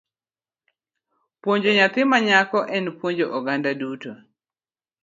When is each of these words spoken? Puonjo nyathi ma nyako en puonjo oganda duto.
Puonjo 1.41 1.71
nyathi 1.77 2.01
ma 2.11 2.17
nyako 2.27 2.59
en 2.77 2.85
puonjo 2.97 3.25
oganda 3.37 3.71
duto. 3.79 4.11